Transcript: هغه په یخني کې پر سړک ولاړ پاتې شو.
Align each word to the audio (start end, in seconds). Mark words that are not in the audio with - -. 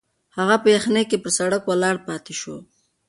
هغه 0.37 0.55
په 0.63 0.67
یخني 0.75 1.03
کې 1.09 1.17
پر 1.23 1.31
سړک 1.37 1.63
ولاړ 1.67 1.95
پاتې 2.07 2.33
شو. 2.39 2.55